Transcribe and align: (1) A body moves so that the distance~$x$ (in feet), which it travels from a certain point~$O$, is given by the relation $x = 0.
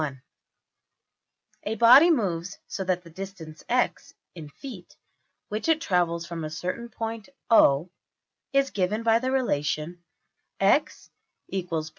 (1) 0.01 0.19
A 1.65 1.75
body 1.75 2.09
moves 2.09 2.57
so 2.65 2.83
that 2.83 3.03
the 3.03 3.09
distance~$x$ 3.11 4.15
(in 4.33 4.49
feet), 4.49 4.95
which 5.49 5.67
it 5.69 5.79
travels 5.79 6.25
from 6.25 6.43
a 6.43 6.49
certain 6.49 6.89
point~$O$, 6.89 7.91
is 8.51 8.71
given 8.71 9.03
by 9.03 9.19
the 9.19 9.29
relation 9.29 10.03
$x 10.59 11.11
= 11.53 11.81
0. 11.83 11.83